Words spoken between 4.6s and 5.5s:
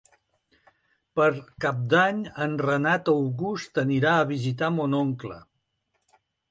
mon oncle.